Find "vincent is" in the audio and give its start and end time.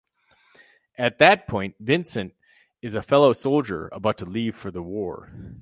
1.79-2.95